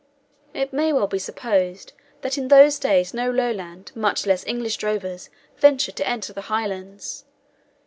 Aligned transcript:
It 0.55 0.73
may 0.73 0.91
well 0.91 1.05
be 1.05 1.19
supposed 1.19 1.93
that 2.21 2.35
in 2.35 2.47
those 2.47 2.79
days 2.79 3.13
no 3.13 3.29
Lowland, 3.29 3.91
much 3.93 4.25
less 4.25 4.43
English 4.47 4.77
drovers, 4.77 5.29
ventured 5.57 5.95
to 5.97 6.07
enter 6.07 6.33
the 6.33 6.41
Highlands. 6.49 7.23